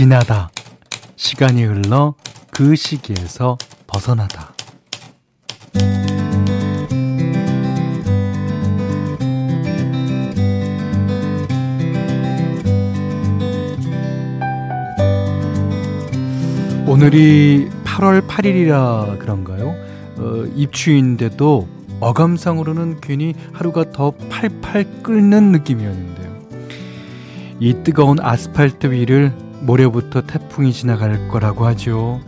[0.00, 0.50] 지나다.
[1.16, 2.14] 시간이 흘러
[2.50, 4.54] 그 시기에서 벗어나다.
[16.86, 19.74] 오늘이 8월 8일이라 그런가요?
[20.16, 21.68] 어, 입추인데도
[22.00, 26.40] 어감상으로는 괜히 하루가 더 팔팔 끓는 느낌이었는데요.
[27.60, 32.20] 이 뜨거운 아스팔트 위를 모레부터 태풍이 지나갈 거라고 하죠.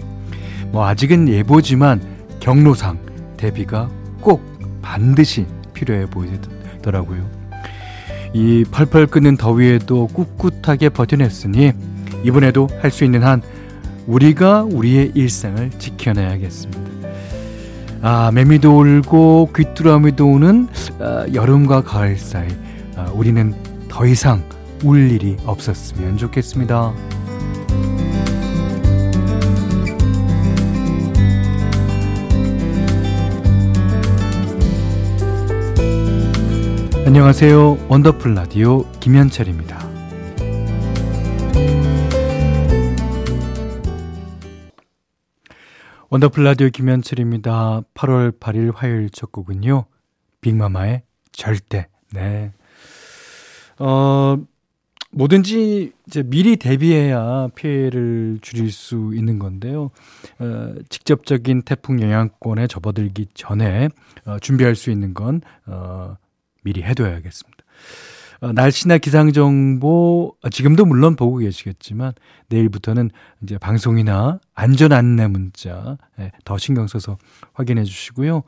[0.71, 2.01] 뭐 아직은 예보지만
[2.41, 2.99] 경로상
[3.37, 3.89] 대비가
[4.21, 4.43] 꼭
[4.83, 7.27] 반드시 필요해 보이더라고요.
[8.35, 11.73] 이 펄펄 끓는 더위에도 꿋꿋하게 버텨냈으니
[12.25, 13.43] 이번에도 할 수 있는 한
[14.07, 16.83] 우리가 우리의 일상을 지켜내야겠습니다.
[18.03, 22.49] 아, 매미도 울고 귀뚜라미도 우는 아, 여름과 가을 사이
[22.97, 23.55] 아, 우리는
[23.89, 24.43] 더 이상
[24.83, 26.93] 울 일이 없었으면 좋겠습니다.
[37.15, 37.88] 안녕하세요.
[37.91, 39.79] 원더풀 라디오 김현철입니다.
[46.09, 47.83] 원더풀 라디오 김현철입니다.
[47.93, 49.85] 8월 8일 화요일 첫 곡은요.
[50.40, 51.02] 빅마마의
[51.33, 51.87] 절대.
[52.15, 52.51] 네.
[53.79, 54.38] 어,
[55.10, 59.90] 뭐든지 이제 미리 대비해야 피해를 줄일 수 있는 건데요.
[60.38, 63.90] 어, 직접적인 태풍 영향권에 접어들기 전에
[64.25, 66.16] 어, 준비할 수 있는 건 어,
[66.62, 67.62] 미리 해둬야겠습니다.
[68.43, 72.12] 어, 날씨나 기상 정보 어, 지금도 물론 보고 계시겠지만
[72.49, 73.10] 내일부터는
[73.43, 77.16] 이제 방송이나 안전 안내 문자 예, 더 신경 써서
[77.53, 78.43] 확인해 주시고요.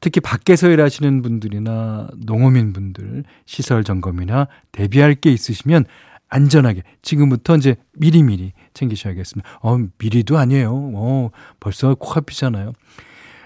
[0.00, 5.84] 특히 밖에서 일하시는 분들이나 농어민 분들 시설 점검이나 대비할 게 있으시면
[6.30, 9.58] 안전하게 지금부터 이제 미리미리 챙기셔야겠습니다.
[9.60, 10.72] 어, 미리도 아니에요.
[10.72, 12.72] 어, 벌써 코앞이잖아요.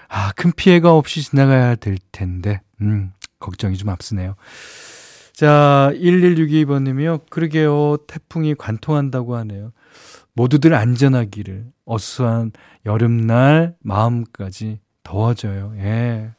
[0.07, 2.61] 아, 큰 피해가 없이 지나가야 될 텐데.
[2.81, 4.35] 음, 걱정이 좀 앞서네요.
[5.33, 7.29] 자, 1162번님이요.
[7.29, 7.97] 그러게요.
[8.07, 9.71] 태풍이 관통한다고 하네요.
[10.33, 11.65] 모두들 안전하기를.
[11.85, 12.51] 어수한
[12.85, 15.73] 여름날 마음까지 더워져요.
[15.77, 16.31] 예.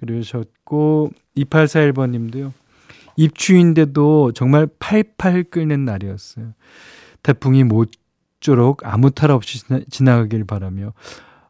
[0.00, 2.52] 그러셨고, 2841번 님도요.
[3.16, 6.52] 입추인데도 정말 팔팔 끓는 날이었어요.
[7.22, 9.60] 태풍이 모쪼록 아무 탈 없이
[9.90, 10.92] 지나 가길 바라며,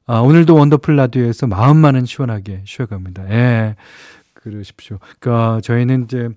[0.06, 3.30] 아, 오늘도 원더풀 라디오에서 마음만은 시원하게 쉬어갑니다.
[3.30, 3.76] 예.
[4.50, 4.98] 그러십시오.
[5.20, 6.28] 그러니까 저희는 이제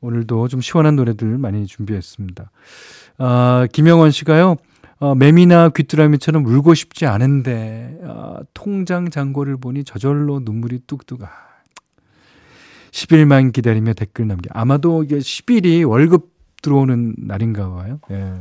[0.00, 2.50] 오늘도 좀 시원한 노래들 많이 준비했습니다.
[3.18, 4.56] 아, 김영원 씨가요.
[5.00, 11.22] 어, 매미나 귀뚜라미처럼 울고 싶지 않은데 아, 통장 잔고를 보니 저절로 눈물이 뚝뚝.
[11.22, 11.28] 아,
[12.90, 14.48] 10일만 기다리며 댓글 남기.
[14.52, 16.32] 아마도 이게 10일이 월급
[16.62, 18.00] 들어오는 날인가 봐요.
[18.10, 18.34] 예.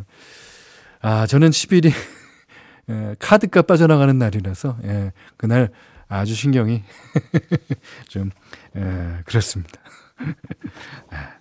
[1.01, 1.91] 아, 저는 10일이
[2.89, 5.69] 예, 카드값 빠져나가는 날이라서 예, 그날
[6.09, 6.83] 아주 신경이
[8.07, 8.29] 좀
[8.75, 9.79] 에, 그렇습니다.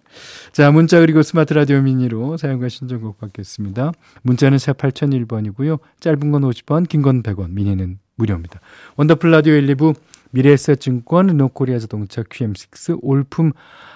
[0.53, 3.93] 자, 문자 그리고 스마트 라디오 미니로 사용과 신청곡 받겠습니다.
[4.22, 5.78] 문자는 샵 8001번이고요.
[6.00, 8.60] 짧은 건 50원, 긴 건 100원, 미니는 무료입니다.
[8.97, 9.94] 원더풀 라디오 1, 2부
[10.31, 13.53] 미래에셋증권, 르노코리아 자동차 QM6, 올품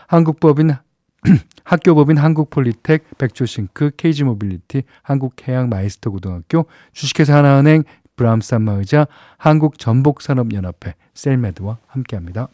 [0.09, 0.73] 한국법인
[1.65, 7.85] 학교법인 한국폴리텍, 백조싱크, KG모빌리티, 한국해양마이스터 고등학교, 주식회사 하나은행,
[8.21, 9.07] 브람스 안마의자,
[9.39, 12.49] 한국전복산업연합회, 셀메드와 함께합니다.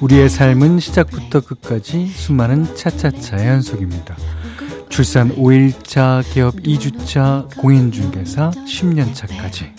[0.00, 4.16] 우리의 삶은 시작부터 끝까지 수많은 차차차의 연속입니다.
[4.88, 9.72] 출산 5일차, 개업 2주차, 공인중개사 10년차까지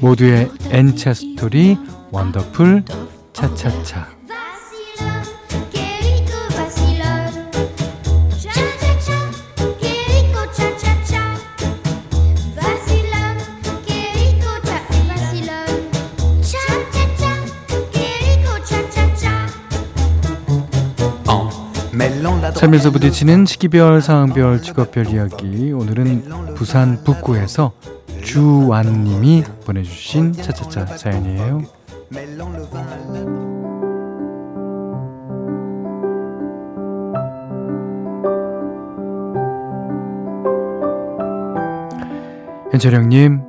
[0.00, 1.78] 모두의 N차 스토리
[2.10, 2.84] 원더풀
[3.32, 4.15] 차차차
[22.54, 25.72] 살면서 부딪히는 시기별, 상황별, 직업별 이야기.
[25.72, 27.72] 오늘은 부산 북구에서
[28.22, 31.62] 주완님이 보내주신 차차차 사연이에요.
[42.72, 43.40] 현철형님,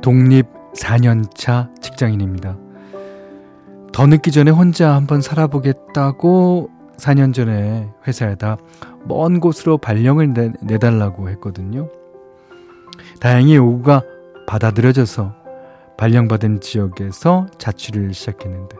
[0.00, 0.46] 독립
[0.76, 2.56] 4년차 직장인입니다.
[3.92, 8.56] 더 늦기 전에 혼자 한번 살아보겠다고 4년 전에 회사에다
[9.04, 11.88] 먼 곳으로 발령을 내, 내달라고 했거든요.
[13.20, 14.02] 다행히 요구가
[14.46, 15.34] 받아들여져서
[15.96, 18.76] 발령받은 지역에서 자취를 시작했는데,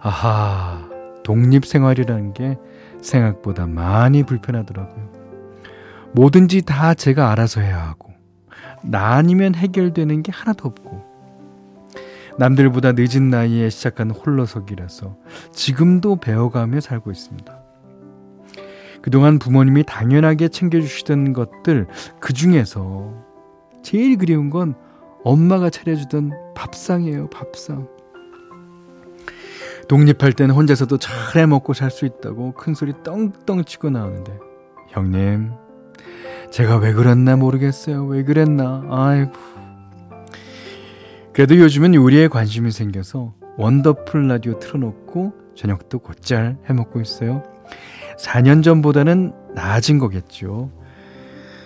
[0.00, 0.88] 아하,
[1.22, 2.58] 독립생활이라는 게
[3.00, 5.12] 생각보다 많이 불편하더라고요.
[6.12, 8.12] 뭐든지 다 제가 알아서 해야 하고,
[8.82, 11.11] 나 아니면 해결되는 게 하나도 없고,
[12.38, 15.16] 남들보다 늦은 나이에 시작한 홀로서기라서
[15.52, 17.58] 지금도 배워가며 살고 있습니다.
[19.02, 21.86] 그동안 부모님이 당연하게 챙겨주시던 것들
[22.20, 23.12] 그 중에서
[23.82, 24.74] 제일 그리운 건
[25.24, 27.88] 엄마가 차려주던 밥상이에요, 밥상.
[29.88, 34.38] 독립할 때는 혼자서도 잘 해먹고 살 수 있다고 큰 소리 떵떵 치고 나오는데,
[34.88, 35.50] 형님,
[36.50, 38.04] 제가 왜 그랬나 모르겠어요.
[38.06, 38.84] 왜 그랬나.
[38.88, 39.32] 아이고.
[41.32, 47.42] 그래도 요즘은 요리에 관심이 생겨서 원더풀 라디오 틀어놓고 저녁도 곧잘 해먹고 있어요.
[48.18, 50.70] 4년 전보다는 나아진 거겠죠.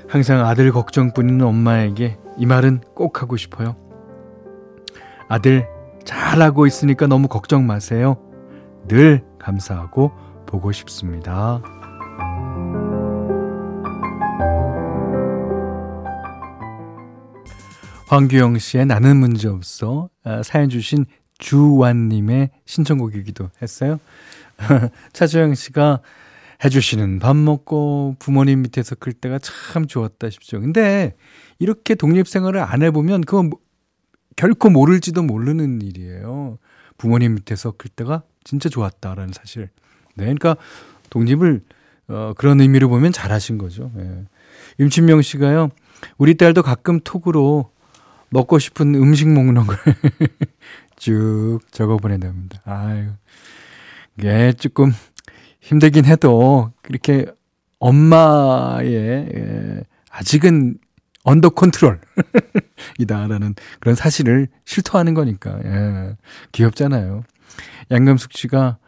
[0.08, 3.74] 항상 아들 걱정뿐인 엄마에게 이 말은 꼭 하고 싶어요.
[5.28, 5.66] 아들
[6.04, 8.16] 잘하고 있으니까 너무 걱정 마세요.
[8.86, 10.12] 늘 감사하고
[10.46, 11.60] 보고 싶습니다.
[18.06, 21.06] 황규영 씨의 나는 문제 없어 아, 사연 주신
[21.38, 24.00] 주완님의 신청곡이기도 했어요.
[25.12, 26.00] 차주영 씨가
[26.64, 30.60] 해주시는 밥 먹고 부모님 밑에서 클 때가 참 좋았다 싶죠.
[30.60, 31.14] 근데
[31.58, 33.60] 이렇게 독립생활을 안 해보면 그건 뭐,
[34.36, 36.58] 결코 모를지도 모르는 일이에요.
[36.96, 39.68] 부모님 밑에서 클 때가 진짜 좋았다라는 사실.
[40.14, 40.56] 네, 그러니까
[41.10, 41.62] 독립을
[42.08, 43.90] 어, 그런 의미로 보면 잘하신 거죠.
[43.98, 44.24] 예.
[44.78, 45.70] 임춘명 씨가요.
[46.18, 47.70] 우리 딸도 가끔 톡으로
[48.30, 49.76] 먹고 싶은 음식 목록을
[50.96, 52.60] 쭉 적어 보낸답니다.
[52.64, 53.10] 아유.
[54.18, 54.92] 이게 조금
[55.60, 57.26] 힘들긴 해도 그렇게
[57.78, 60.78] 엄마의 예, 아직은
[61.24, 62.00] under control
[62.98, 66.16] 이다라는 그런 사실을 실토하는 거니까 예,
[66.52, 67.24] 귀엽잖아요.
[67.90, 68.78] 양금숙 씨가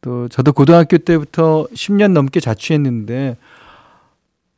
[0.00, 3.36] 또 저도 고등학교 때부터 10년 넘게 자취했는데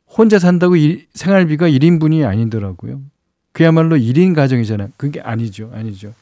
[0.07, 3.01] 혼자 산다고 일, 생활비가 1인분이 아니더라고요.
[3.53, 4.89] 그야말로 1인 가정이잖아요.
[4.97, 5.71] 그게 아니죠.
[5.73, 6.13] 아니죠.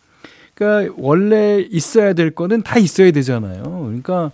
[0.53, 3.63] 그러니까 원래 있어야 될 거는 다 있어야 되잖아요.
[3.63, 4.31] 그러니까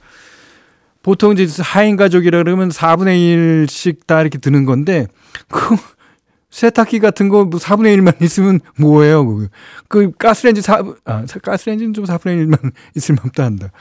[1.04, 5.08] 보통 이제 하인 가족이라 그러면 4분의 1씩 다 이렇게 드는 건데
[5.48, 5.76] 그
[6.50, 9.26] 세탁기 같은 거 4분의 뭐 1만 있으면 뭐예요?
[9.26, 9.48] 그,
[9.88, 13.72] 그 가스레인지 4, 아, 가스레인지는 좀 4분의 1만 있을 만도 한다.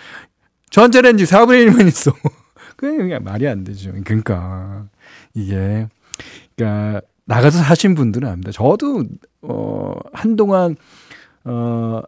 [0.71, 2.13] 전자레인지 4분의 1만 있어.
[2.77, 3.93] 그게 말이 안 되죠.
[4.05, 4.87] 그러니까
[5.33, 5.89] 이게
[6.55, 8.51] 그러니까 나가서 사신 분들은 압니다.
[8.53, 9.05] 저도
[9.43, 10.77] 어 한동안
[11.45, 12.01] 어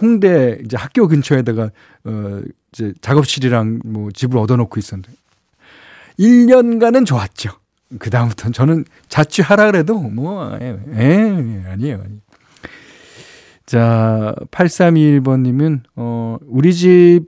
[0.00, 1.70] 홍대 이제 학교 근처에다가
[2.04, 2.42] 어
[2.72, 5.12] 이제 작업실이랑 뭐 집을 얻어놓고 있었는데
[6.18, 7.50] 1년간은 좋았죠.
[7.98, 12.02] 그 다음부터는 저는 자취하라 그래도 뭐 에, 에, 아니에요, 아니에요.
[13.66, 17.22] 자, 8321번 님은 어 우리 집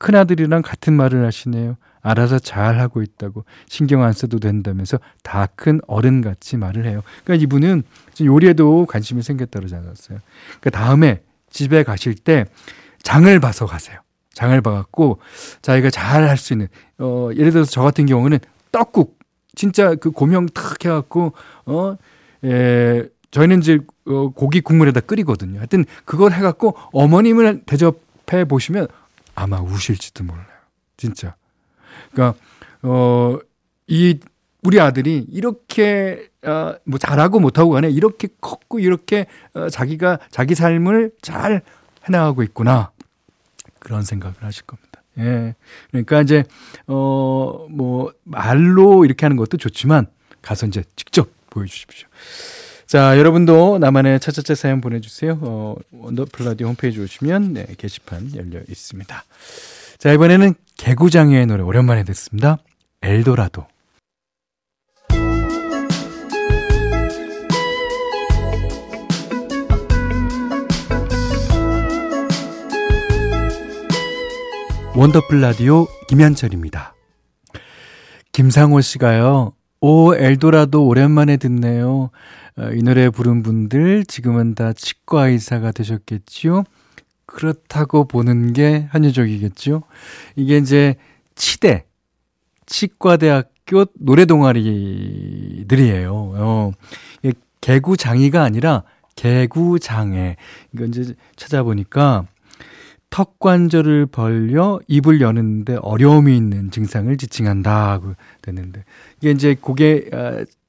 [0.00, 1.76] 큰아들이랑 같은 말을 하시네요.
[2.02, 7.02] 알아서 잘 하고 있다고 신경 안 써도 된다면서 다 큰 어른 같이 말을 해요.
[7.24, 7.82] 그러니까 이분은
[8.20, 10.18] 요리에도 관심이 생겼다고 그러지 않았어요.
[10.60, 12.44] 그러니까 다음에 집에 가실 때
[13.02, 13.98] 장을 봐서 가세요.
[14.34, 15.18] 장을 봐갖고
[15.62, 18.38] 자기가 잘 할 수 있는 어 예를 들어서 저 같은 경우는
[18.70, 19.18] 떡국
[19.56, 21.32] 진짜 그 고명 탁 해갖고
[21.66, 21.96] 어
[22.44, 25.58] 예, 저희는 이제 어, 고기 국물에다 끓이거든요.
[25.58, 28.86] 하여튼 그걸 해갖고 어머님을 대접해 보시면
[29.34, 30.46] 아마 우실지도 몰라요.
[30.96, 31.34] 진짜.
[32.12, 32.38] 그러니까
[32.82, 33.38] 어
[33.88, 34.20] 이
[34.62, 41.12] 우리 아들이 이렇게 어, 뭐 잘하고 못하고 간에 이렇게 컸고 이렇게 어, 자기가 자기 삶을
[41.22, 41.62] 잘
[42.06, 42.92] 해나가고 있구나
[43.78, 45.02] 그런 생각을 하실 겁니다.
[45.18, 45.54] 예.
[45.90, 46.44] 그러니까 이제
[46.86, 50.06] 어 뭐 말로 이렇게 하는 것도 좋지만
[50.42, 52.08] 가서 이제 직접 보여주십시오.
[52.86, 55.38] 자, 여러분도 나만의 차차차 사연 보내주세요.
[55.42, 59.24] 어, 원더풀 라디오 홈페이지 오시면 네, 게시판 열려 있습니다.
[59.98, 62.56] 자, 이번에는 개구장의 노래 오랜만에 듣습니다.
[63.02, 63.66] 엘도라도.
[74.94, 76.94] 원더풀 라디오 김현철입니다.
[78.32, 79.52] 김상호 씨가요.
[79.80, 82.10] 오, 엘도라도 오랜만에 듣네요.
[82.56, 86.64] 어, 이 노래 부른 분들 지금은 다 치과 의사가 되셨겠지요?
[87.38, 89.84] 그렇다고 보는 게 한유적이겠죠?
[90.34, 90.96] 이게 이제
[91.36, 91.84] 치대,
[92.66, 96.12] 치과대학교 노래 동아리들이에요.
[96.12, 96.72] 어,
[97.60, 98.82] 개구 장이가 아니라
[99.14, 100.34] 개구장애.
[100.74, 102.26] 이거 이제 찾아보니까
[103.08, 108.84] 턱 관절을 벌려 입을 여는데 어려움이 있는 증상을 지칭한다고 됐는데
[109.18, 110.10] 이게 이제 고개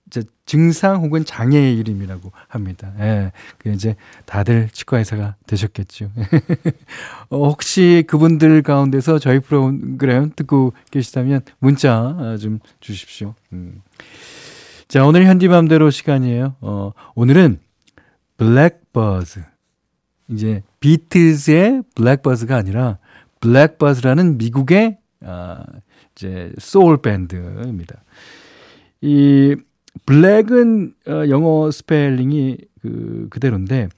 [0.09, 2.91] 아, 증상 혹은 장애의 이름이라고 합니다.
[2.99, 3.31] 예.
[3.59, 6.11] 그 이제 다들 치과 의사가 되셨겠죠.
[7.29, 13.35] 어, 혹시 그분들 가운데서 저희 프로그램 듣고 계시다면 문자 아, 좀 주십시오.
[13.53, 13.81] 음.
[14.87, 16.55] 자, 오늘 현디맘대로 시간이에요.
[16.61, 17.59] 어, 오늘은
[18.37, 19.43] 블랙버즈.
[20.29, 22.97] 이제 비틀즈의 블랙버즈가 아니라
[23.39, 25.63] 블랙버즈라는 미국의 아,
[26.15, 28.03] 이제 소울 밴드입니다.
[29.01, 29.55] 이
[30.05, 33.89] 블랙은 어, 영어 스펠링이 그 그대로인데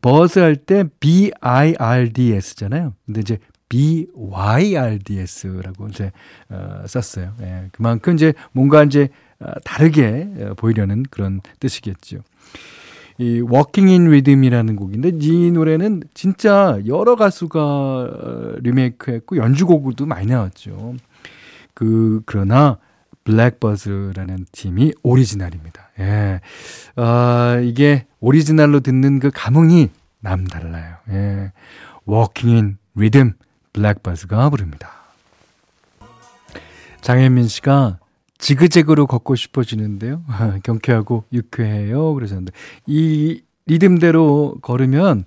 [0.00, 2.94] Birds 할때 B I R D S잖아요.
[3.06, 6.10] 근데 이제 B Y R D S라고 이제
[6.48, 7.34] 어, 썼어요.
[7.42, 9.08] 예, 그만큼 이제 뭔가 이제
[9.40, 12.18] 어, 다르게 어, 보이려는 그런 뜻이겠죠.
[13.18, 20.94] 이 Walking in Rhythm이라는 곡인데 이 노래는 진짜 여러 가수가 어, 리메이크했고 연주곡도 많이 나왔죠.
[21.74, 22.78] 그 그러나
[23.24, 25.90] 블랙버즈라는 팀이 오리지널입니다.
[25.98, 26.40] 예.
[26.96, 29.90] 아, 이게 오리지널로 듣는 그 감흥이
[30.20, 30.96] 남달라요.
[31.10, 31.52] 예.
[32.08, 33.32] Walking in Rhythm
[33.72, 34.90] 블랙버즈가 부릅니다.
[37.00, 37.98] 장혜민 씨가
[38.38, 40.22] 지그재그로 걷고 싶어지는데요.
[40.62, 42.14] 경쾌하고 유쾌해요.
[42.14, 42.52] 그러셨는데
[42.86, 45.24] 이 리듬대로 걸으면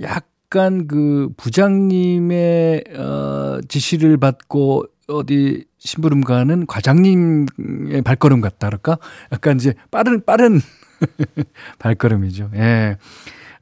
[0.00, 8.98] 약간 그 부장님의 어, 지시를 받고 어디 심부름 가는 과장님의 발걸음 같다 그럴까?
[9.32, 10.60] 약간 이제 빠른 빠른
[11.80, 12.50] 발걸음이죠.
[12.54, 12.96] 예.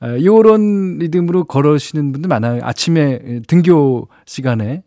[0.01, 2.61] 아, 요런 리듬으로 걸으시는 분들 많아요.
[2.63, 4.83] 아침에 등교 시간에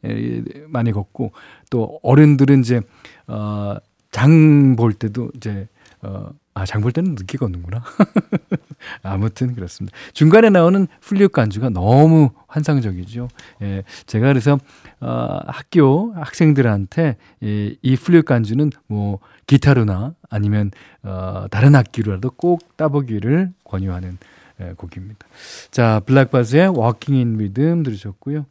[0.68, 1.32] 많이 걷고
[1.70, 2.82] 또 어른들은 이제
[3.28, 5.68] 어장 볼 때도 이제
[6.04, 7.84] 어 아, 장 볼 때는 늦게 걷는구나.
[9.04, 9.98] 아무튼 그렇습니다.
[10.14, 13.30] 중간에 나오는 플리웃 간주가 너무 환상적이죠.
[13.62, 14.60] 예, 제가 그래서
[15.00, 20.72] 어, 학교 학생들한테 이, 이 플리웃 간주는 뭐 기타로나 아니면
[21.04, 24.18] 어, 다른 악기로라도 꼭 따보기를 권유하는
[24.60, 25.26] 예, 곡입니다.
[25.72, 28.46] 자, 블랙바스의 Walking in Rhythm 들으셨고요.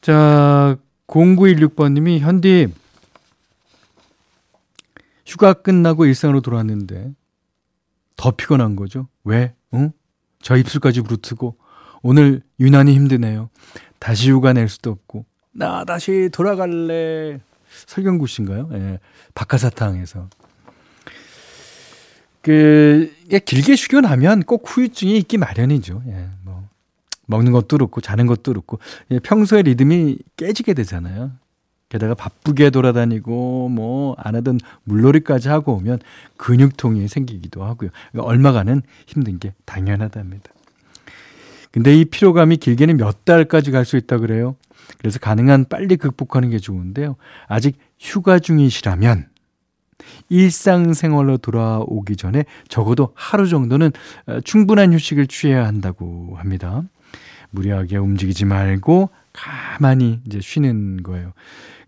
[0.00, 0.76] 자,
[1.08, 2.68] 0916번님이 현디
[5.28, 7.12] 휴가 끝나고 일상으로 돌아왔는데
[8.16, 9.06] 더 피곤한 거죠.
[9.22, 9.54] 왜?
[9.74, 9.92] 응?
[10.42, 11.56] 저 입술까지 부르트고
[12.02, 13.50] 오늘 유난히 힘드네요.
[14.00, 17.40] 다시 휴가 낼 수도 없고 나 다시 돌아갈래.
[17.86, 18.70] 설경구 씨인가요?
[18.72, 18.98] 예.
[19.34, 20.28] 박하사탕에서.
[22.40, 23.12] 그,
[23.44, 26.02] 길게 쉬고 나면 꼭 후유증이 있기 마련이죠.
[26.06, 26.66] 예, 뭐.
[27.26, 28.78] 먹는 것도 그렇고, 자는 것도 그렇고,
[29.10, 31.32] 예, 평소에 리듬이 깨지게 되잖아요.
[31.88, 36.00] 게다가 바쁘게 돌아다니고 뭐 안 하던 물놀이까지 하고 오면
[36.36, 37.90] 근육통이 생기기도 하고요.
[38.12, 40.50] 그러니까 얼마간은 힘든 게 당연하답니다.
[41.70, 44.56] 근데 이 피로감이 길게는 몇 달까지 갈 수 있다 그래요.
[44.98, 47.16] 그래서 가능한 빨리 극복하는 게 좋은데요.
[47.46, 49.28] 아직 휴가 중이시라면
[50.30, 53.92] 일상생활로 돌아오기 전에 적어도 하루 정도는
[54.26, 56.82] 어, 충분한 휴식을 취해야 한다고 합니다.
[57.50, 61.32] 무리하게 움직이지 말고 가만히 이제 쉬는 거예요.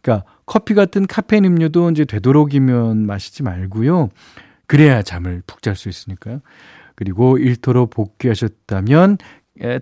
[0.02, 4.10] 그러니까 커피 같은 카페인 음료도 이제 되도록이면 마시지 말고요.
[4.66, 6.40] 그래야 잠을 푹 잘 수 있으니까요.
[6.94, 9.18] 그리고 일터로 복귀하셨다면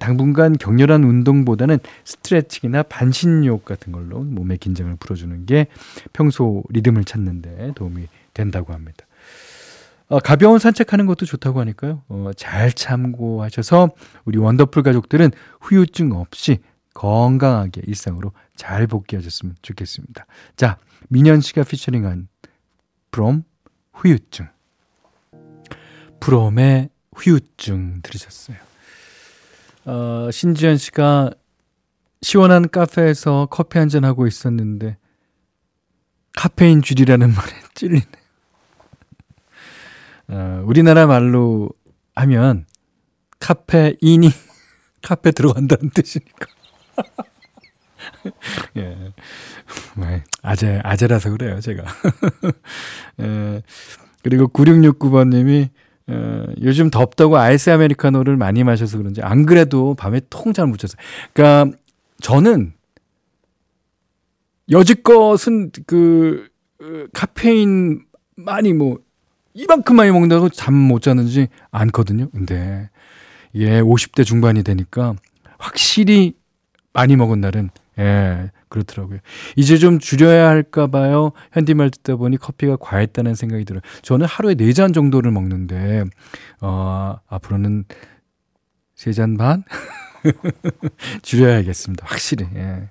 [0.00, 5.66] 당분간 격렬한 운동보다는 스트레칭이나 반신욕 같은 걸로 몸의 긴장을 풀어주는 게
[6.12, 9.04] 평소 리듬을 찾는데 도움이 된다고 합니다.
[10.08, 12.02] 어, 가벼운 산책하는 것도 좋다고 하니까요.
[12.08, 13.90] 어, 잘 참고하셔서
[14.24, 16.58] 우리 원더풀 가족들은 후유증 없이
[16.94, 20.26] 건강하게 일상으로 잘 복귀하셨으면 좋겠습니다.
[20.56, 20.78] 자,
[21.08, 22.28] 민현 씨가 피처링한
[23.10, 23.44] 프롬
[23.92, 24.48] 후유증.
[26.20, 28.56] 프롬의 후유증 들으셨어요.
[29.84, 31.30] 어, 신지현 씨가
[32.20, 34.98] 시원한 카페에서 커피 한 잔 하고 있었는데
[36.34, 38.04] 카페인 줄이라는 말에 찔리네.
[40.28, 41.70] 어, 우리나라 말로
[42.14, 42.66] 하면
[43.38, 44.28] 카페인이
[45.02, 46.46] 카페 들어간다는 뜻이니까.
[48.76, 49.12] 예.
[49.96, 50.24] 네.
[50.42, 51.84] 아재, 아재라서 그래요, 제가.
[53.20, 53.62] 예.
[54.22, 55.68] 그리고 9669번님이
[56.10, 60.96] 어, 요즘 덥다고 아이스 아메리카노를 많이 마셔서 그런지 안 그래도 밤에 통 잘 못 잤어요.
[61.34, 61.76] 그러니까
[62.20, 62.72] 저는
[64.70, 66.48] 여지껏은 그
[66.80, 68.04] 어, 카페인
[68.36, 68.98] 많이 뭐
[69.54, 72.30] 이만큼 많이 먹는다고 잠 못 자는지 않거든요.
[72.30, 72.88] 근데
[73.54, 75.14] 예, 50대 중반이 되니까
[75.58, 76.34] 확실히
[76.92, 79.18] 많이 먹은 날은 예, 그렇더라고요.
[79.56, 81.32] 이제 좀 줄여야 할까 봐요.
[81.52, 83.80] 현디말 듣다 보니 커피가 과했다는 생각이 들어요.
[84.02, 86.04] 저는 하루에 4잔 정도를 먹는데,
[86.60, 87.84] 어, 앞으로는
[88.96, 89.64] 3잔 반?
[91.22, 92.06] 줄여야겠습니다.
[92.06, 92.46] 확실히.
[92.54, 92.88] 예.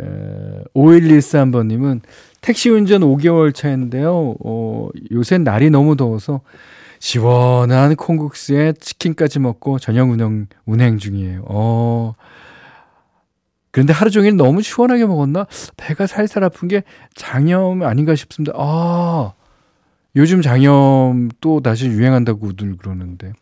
[0.00, 2.00] 에, 5113번님은
[2.40, 4.34] 택시 운전 5개월 차인데요.
[4.44, 6.40] 어, 요새 날이 너무 더워서
[6.98, 11.44] 시원한 콩국수에 치킨까지 먹고 저녁 운행, 운행 중이에요.
[11.46, 12.14] 어,
[13.72, 15.46] 그런데 하루 종일 너무 시원하게 먹었나?
[15.76, 16.82] 배가 살살 아픈 게
[17.14, 18.52] 장염 아닌가 싶습니다.
[18.56, 19.32] 아,
[20.14, 23.32] 요즘 장염 또 다시 유행한다고들 그러는데.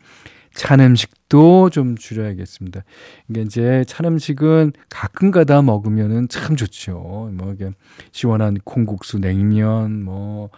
[0.55, 2.83] 찬 음식도 좀 줄여야겠습니다.
[3.29, 7.31] 이게 이제 찬 음식은 가끔 가다 먹으면은 참 좋죠.
[7.35, 7.71] 뭐 이게
[8.13, 10.51] 시원한 콩국수, 냉면, 뭐,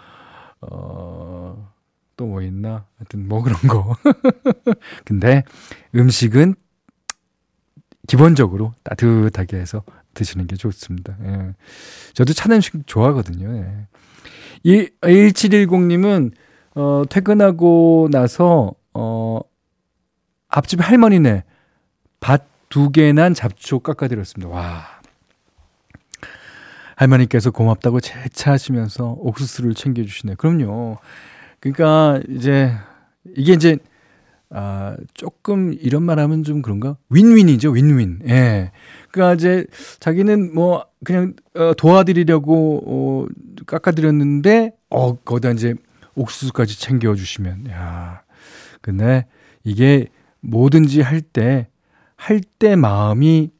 [0.61, 1.71] 어,
[2.17, 2.87] 또 뭐 있나?
[2.99, 3.97] 하여튼 뭐 그런 거.
[5.05, 5.45] 근데
[5.95, 6.55] 음식은
[8.07, 9.83] 기본적으로 따뜻하게 해서
[10.15, 11.17] 드시는 게 좋습니다.
[11.25, 11.55] 예.
[12.15, 13.57] 저도 찬 음식 좋아하거든요.
[13.57, 13.87] 예.
[14.65, 16.33] 1710님은,
[16.75, 19.41] 어, 퇴근하고 나서, 어,
[20.49, 21.45] 앞집 할머니네
[22.21, 24.51] 밭 두 개 난 잡초 깎아드렸습니다.
[24.51, 24.83] 와.
[26.97, 30.37] 할머니께서 고맙다고 재차하시면서 옥수수를 챙겨주시네.
[30.37, 30.99] 그럼요.
[31.61, 32.73] 그러니까 이제
[33.37, 33.77] 이게 이제
[34.55, 36.97] 아 조금 이런 말 하면 좀 그런가?
[37.11, 38.21] 윈윈이죠, 윈윈.
[38.29, 38.71] 예.
[39.11, 39.67] 그러니까 이제
[40.01, 43.27] 자기는 뭐 그냥 어, 도와드리려고 어,
[43.67, 45.75] 깎아드렸는데 어 거기다 이제
[46.15, 48.23] 옥수수까지 챙겨주시면 야.
[48.81, 49.27] 근데
[49.65, 50.07] 이게
[50.41, 51.69] 뭐든지 할 때,
[52.17, 53.51] 할 때 마음이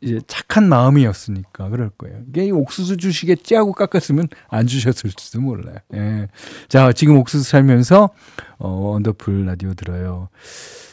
[0.00, 2.20] 이제 착한 마음이었으니까 그럴 거예요.
[2.28, 5.76] 이게 옥수수 주시겠지 하고 깎았으면 안 주셨을지도 몰라요.
[5.94, 6.28] 예.
[6.68, 8.10] 자, 지금 옥수수 살면서,
[8.58, 10.28] 어, 원더풀 라디오 들어요.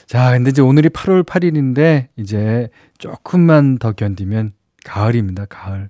[0.08, 4.54] 자, 근데 이제 오늘이 8월 8일인데, 이제 조금만 더 견디면
[4.86, 5.90] 가을입니다, 가을.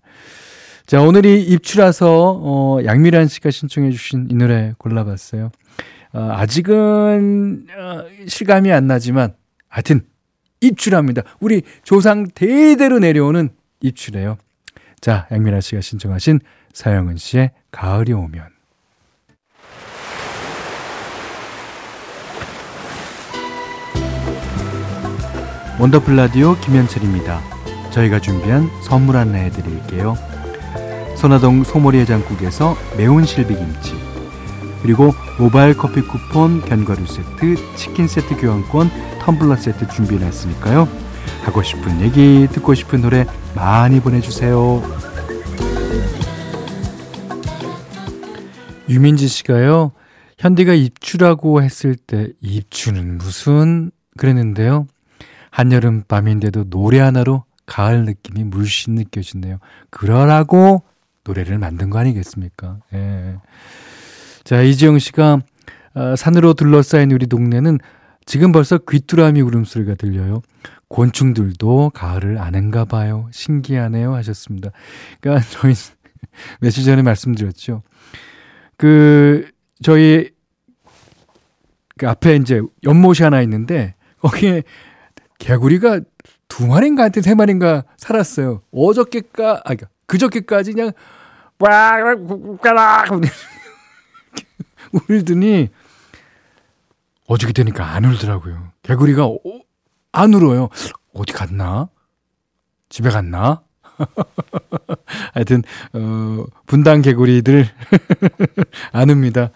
[0.86, 5.52] 자, 오늘이 입추라서, 어, 양미란 씨가 신청해 주신 이 노래 골라봤어요.
[6.14, 9.34] 어, 아직은 어, 실감이 안 나지만
[9.68, 10.02] 하여튼
[10.68, 11.24] 입출합니다.
[11.40, 13.50] 우리 조상 대대로 내려오는
[13.82, 14.38] 입출이에요.
[15.02, 16.40] 자, 양민아 씨가 신청하신
[16.74, 18.54] 사영은 씨의 가을이 오면
[25.80, 27.42] 원더풀 라디오 김현철입니다.
[27.92, 30.16] 저희가 준비한 선물 안내해 드릴게요.
[31.18, 33.94] 선화동 소머리 해장국에서 매운 실비김치
[34.82, 38.90] 그리고 모바일 커피 쿠폰, 견과류 세트, 치킨 세트 교환권,
[39.24, 40.88] 텀블러 세트 준비해놨으니까요.
[41.44, 44.82] 하고 싶은 얘기, 듣고 싶은 노래 많이 보내주세요.
[48.90, 49.92] 유민지 씨가요.
[50.38, 54.88] 현디가 입추라고 했을 때 입추는 무슨 그랬는데요.
[55.52, 59.60] 한여름 밤인데도 노래 하나로 가을 느낌이 물씬 느껴지네요.
[59.90, 60.84] 그러라고
[61.24, 62.80] 노래를 만든 거 아니겠습니까?
[62.94, 63.38] 예.
[64.44, 65.40] 자, 이지영 씨가
[65.96, 67.80] 어, 산으로 둘러싸인 우리 동네는
[68.26, 70.42] 지금 벌써 귀뚜라미 울음소리가 들려요.
[70.88, 73.28] 곤충들도 가을을 아는가 봐요.
[73.32, 74.14] 신기하네요.
[74.14, 74.72] 하셨습니다.
[75.20, 75.74] 그러니까 저희
[76.60, 77.84] 며칠 전에 말씀드렸죠.
[78.78, 79.50] 그,
[79.82, 80.32] 저희
[81.98, 84.64] 그 앞에 이제 연못이 하나 있는데 거기에
[85.40, 86.02] 개구리가
[86.48, 88.62] 두 마리인가 하여튼 세 마리인가 살았어요.
[88.72, 90.92] 어저께까, 아, 그러니까 그저께까지 그냥,
[91.60, 91.98] 와,
[95.10, 95.70] 울더니
[97.28, 98.72] 어저께 되니까 안 울더라고요.
[98.84, 99.38] 개구리가 어,
[100.12, 100.70] 안 울어요.
[101.14, 101.90] 어디 갔나?
[102.90, 103.62] 집에 갔나?
[105.34, 107.68] 하여튼 어, 분당 개구리들
[108.92, 109.52] 안 웁니다.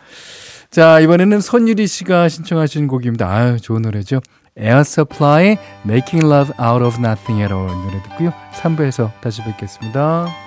[0.69, 3.29] 자 이번에는 손유리 씨가 신청하신 곡입니다.
[3.29, 4.21] 아유 좋은 노래죠.
[4.57, 8.33] Air Supply Making Love Out of Nothing at All 노래 듣고요.
[8.53, 10.46] 3부에서 다시 뵙겠습니다.